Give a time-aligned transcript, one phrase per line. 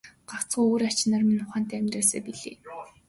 [0.29, 2.55] Гагцхүү үр ач нар минь ухаантай амьдраасай билээ.